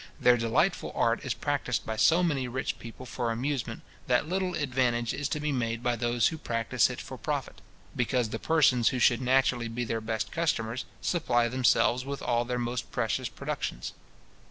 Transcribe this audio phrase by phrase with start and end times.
[0.19, 5.13] Their delightful art is practised by so many rich people for amusement, that little advantage
[5.13, 7.61] is to be made by those who practise it for profit;
[7.95, 12.57] because the persons who should naturally be their best customers, supply themselves with all their
[12.57, 13.93] most precious productions.